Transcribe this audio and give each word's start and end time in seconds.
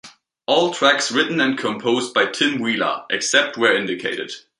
All 0.47 0.73
tracks 0.73 1.11
written 1.11 1.39
and 1.39 1.55
composed 1.55 2.11
by 2.15 2.25
Tim 2.25 2.59
Wheeler; 2.59 3.03
except 3.11 3.55
where 3.55 3.77
indicated. 3.77 4.31